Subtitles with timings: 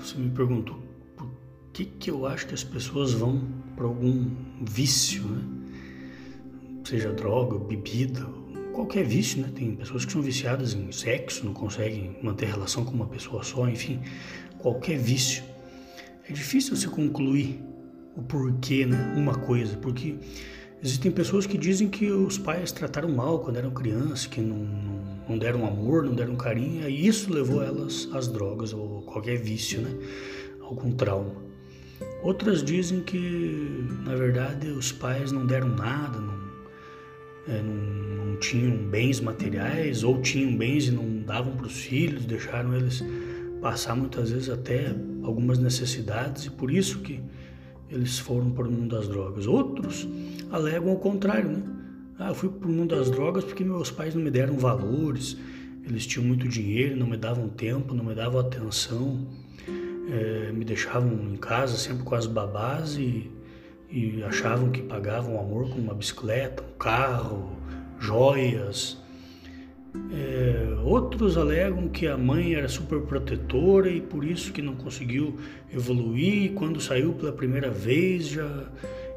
[0.00, 0.76] você me perguntou
[1.16, 1.28] por
[1.72, 3.42] que, que eu acho que as pessoas vão
[3.74, 4.30] para algum
[4.62, 5.42] vício, né?
[6.84, 8.24] Seja droga, bebida,
[8.72, 9.50] qualquer vício, né?
[9.54, 13.68] Tem pessoas que são viciadas em sexo, não conseguem manter relação com uma pessoa só,
[13.68, 14.00] enfim,
[14.58, 15.42] qualquer vício.
[16.28, 17.60] É difícil você concluir
[18.16, 19.14] o porquê, né?
[19.16, 20.16] Uma coisa, porque
[20.86, 24.68] existem pessoas que dizem que os pais trataram mal quando eram crianças, que não,
[25.28, 29.80] não deram amor, não deram carinho, e isso levou elas às drogas ou qualquer vício,
[29.80, 29.90] né?
[30.60, 31.34] Algum trauma.
[32.22, 36.34] Outras dizem que, na verdade, os pais não deram nada, não,
[37.48, 42.24] é, não, não tinham bens materiais, ou tinham bens e não davam para os filhos,
[42.24, 43.02] deixaram eles
[43.60, 47.20] passar muitas vezes até algumas necessidades, e por isso que
[47.90, 49.46] eles foram para o mundo das drogas.
[49.46, 50.06] Outros
[50.50, 51.62] alegam o contrário, né?
[52.18, 55.36] Ah, eu fui para o mundo das drogas porque meus pais não me deram valores,
[55.84, 59.26] eles tinham muito dinheiro, não me davam tempo, não me davam atenção,
[60.10, 63.30] é, me deixavam em casa sempre com as babás e,
[63.90, 67.52] e achavam que pagavam amor com uma bicicleta, um carro,
[67.98, 68.98] joias.
[70.12, 75.36] É, outros alegam que a mãe era super protetora e por isso que não conseguiu
[75.72, 78.70] evoluir quando saiu pela primeira vez já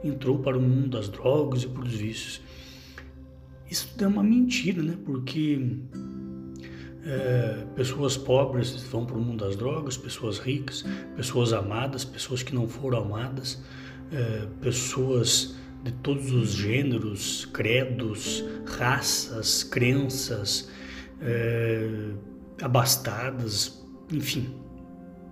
[0.04, 2.42] entrou para o mundo das drogas e para os vícios.
[3.70, 4.98] Isso é uma mentira, né?
[5.06, 5.78] Porque
[7.06, 10.84] é, pessoas pobres vão para o mundo das drogas, pessoas ricas,
[11.16, 13.62] pessoas amadas, pessoas que não foram amadas,
[14.12, 20.70] é, pessoas de todos os gêneros, credos, raças, crenças,
[21.22, 22.12] é,
[22.62, 24.54] abastadas, enfim,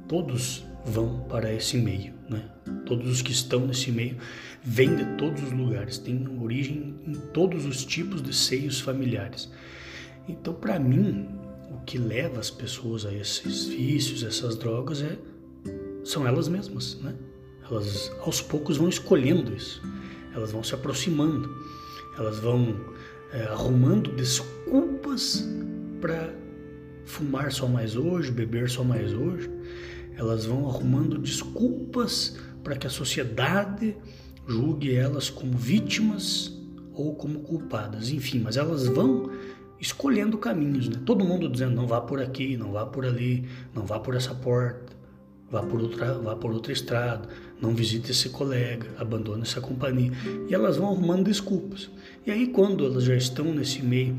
[0.08, 2.50] todos vão para esse meio, né?
[2.86, 4.18] Todos os que estão nesse meio
[4.64, 9.52] vêm de todos os lugares, têm origem em todos os tipos de seios familiares.
[10.28, 11.28] Então, para mim,
[11.70, 15.18] o que leva as pessoas a esses vícios, essas drogas, é,
[16.04, 17.14] são elas mesmas, né?
[17.70, 19.82] Elas aos poucos vão escolhendo isso,
[20.38, 21.50] elas vão se aproximando,
[22.18, 22.76] elas vão
[23.34, 25.48] é, arrumando desculpas
[26.00, 26.34] para
[27.06, 29.50] fumar só mais hoje, beber só mais hoje,
[30.16, 33.96] elas vão arrumando desculpas para que a sociedade
[34.48, 36.54] julgue elas como vítimas
[36.94, 39.32] ou como culpadas, enfim, mas elas vão
[39.80, 41.00] escolhendo caminhos, né?
[41.06, 44.34] Todo mundo dizendo não vá por aqui, não vá por ali, não vá por essa
[44.34, 44.94] porta,
[45.50, 47.30] vá por outra, vá por outra estrada,
[47.62, 50.12] não visite esse colega, abandone essa companhia.
[50.50, 51.90] E elas vão arrumando desculpas.
[52.26, 54.18] E aí quando elas já estão nesse meio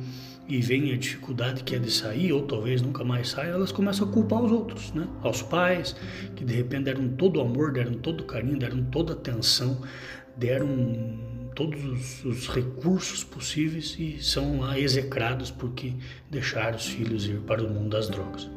[0.49, 4.09] e vem a dificuldade que é de sair, ou talvez nunca mais saia, elas começam
[4.09, 5.07] a culpar os outros, né?
[5.23, 5.95] Aos pais,
[6.35, 9.79] que de repente deram todo o amor, deram todo o carinho, deram toda a atenção,
[10.37, 10.69] deram
[11.55, 15.93] todos os, os, recursos possíveis e são lá execrados porque
[16.31, 18.49] deixaram os filhos ir para o mundo das drogas.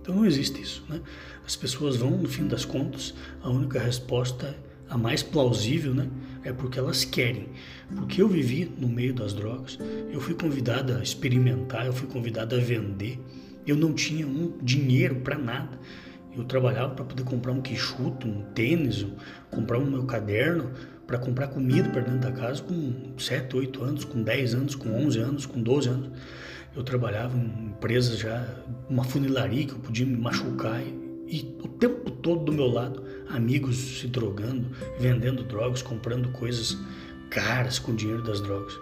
[0.00, 1.00] Então não existe isso, né?
[1.46, 4.56] As pessoas vão, no fim das contas, a única resposta,
[4.88, 6.08] a mais plausível, né?
[6.44, 7.48] É porque elas querem.
[7.94, 9.78] Porque eu vivi no meio das drogas,
[10.10, 13.18] eu fui convidado a experimentar, eu fui convidado a vender,
[13.66, 15.78] eu não tinha um dinheiro para nada.
[16.36, 19.04] Eu trabalhava para poder comprar um quichuto, um tênis,
[19.50, 20.70] comprar um meu caderno,
[21.10, 24.90] para comprar comida para dentro da casa com 7, 8 anos, com 10 anos, com
[24.90, 26.10] 11 anos, com 12 anos.
[26.74, 28.46] Eu trabalhava em empresas já,
[28.88, 33.02] uma funilaria que eu podia me machucar e, e o tempo todo do meu lado,
[33.28, 34.66] amigos se drogando,
[34.98, 36.78] vendendo drogas, comprando coisas
[37.28, 38.74] caras com o dinheiro das drogas.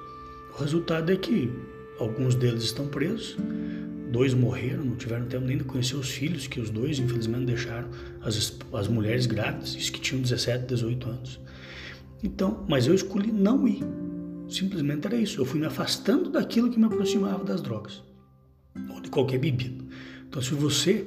[0.54, 1.50] O resultado é que
[1.98, 3.36] alguns deles estão presos,
[4.10, 7.88] dois morreram, não tiveram tempo nem de conhecer os filhos, que os dois infelizmente deixaram
[8.22, 11.40] as, as mulheres grávidas, isso que tinham 17, 18 anos.
[12.22, 13.84] Então, mas eu escolhi não ir.
[14.48, 15.40] Simplesmente era isso.
[15.40, 18.02] Eu fui me afastando daquilo que me aproximava das drogas
[18.90, 19.84] ou de qualquer bebida.
[20.28, 21.06] Então, se você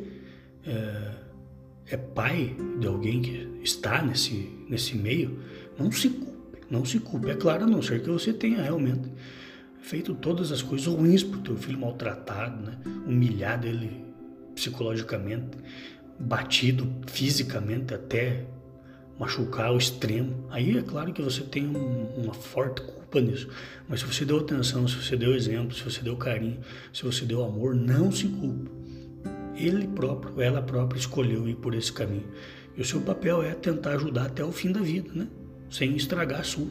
[0.66, 1.12] é,
[1.88, 5.40] é pai de alguém que está nesse, nesse meio,
[5.78, 6.60] não se culpe.
[6.70, 7.30] Não se culpe.
[7.30, 9.10] É claro, a não ser que você tenha realmente
[9.82, 12.78] feito todas as coisas ruins para o teu filho maltratado, né?
[13.08, 14.06] humilhado ele
[14.54, 15.58] psicologicamente,
[16.20, 18.46] batido fisicamente até
[19.18, 23.48] machucar ao extremo, aí é claro que você tem um, uma forte culpa nisso.
[23.88, 26.60] Mas se você deu atenção, se você deu exemplo, se você deu carinho,
[26.94, 28.72] se você deu amor, não se culpa.
[29.56, 32.28] Ele próprio, ela própria escolheu ir por esse caminho.
[32.76, 35.28] E o seu papel é tentar ajudar até o fim da vida, né?
[35.70, 36.68] Sem estragar a sua.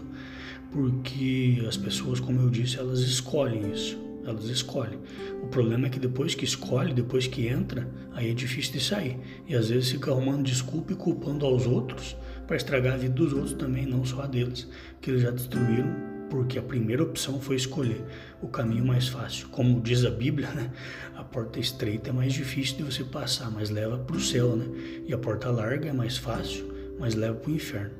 [0.72, 3.98] Porque as pessoas, como eu disse, elas escolhem isso.
[4.25, 4.98] Elas escolhem.
[5.42, 9.19] O problema é que depois que escolhe, depois que entra, aí é difícil de sair.
[9.46, 12.16] E às vezes fica arrumando desculpa e culpando aos outros
[12.46, 14.69] para estragar a vida dos outros também, não só a deles,
[15.00, 18.02] que eles já destruíram porque a primeira opção foi escolher
[18.40, 19.48] o caminho mais fácil.
[19.48, 20.70] Como diz a Bíblia, né?
[21.16, 24.64] a porta estreita é mais difícil de você passar, mas leva para o céu, né?
[25.06, 28.00] E a porta larga é mais fácil, mas leva para o inferno.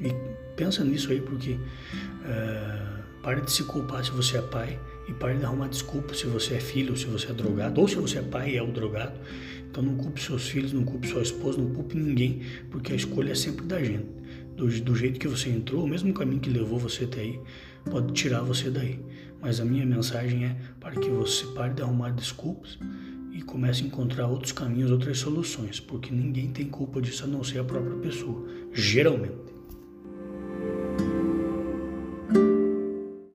[0.00, 0.14] E
[0.56, 5.38] pensa nisso aí, porque uh, pare de se culpar se você é pai e pare
[5.38, 8.18] de arrumar desculpa se você é filho, ou se você é drogado, ou se você
[8.18, 9.18] é pai e é o drogado.
[9.70, 13.32] Então não culpe seus filhos, não culpe sua esposa, não culpe ninguém, porque a escolha
[13.32, 14.06] é sempre da gente.
[14.56, 17.40] Do, do jeito que você entrou, o mesmo caminho que levou você até aí,
[17.88, 18.98] pode tirar você daí.
[19.40, 22.78] Mas a minha mensagem é para que você pare de arrumar desculpas
[23.32, 27.42] e comece a encontrar outros caminhos, outras soluções, porque ninguém tem culpa disso a não
[27.42, 29.59] ser a própria pessoa, geralmente.